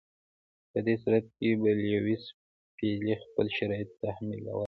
[0.71, 2.23] په دې صورت کې به لیویس
[2.77, 4.59] پیلي خپل شرایط تحمیلولای.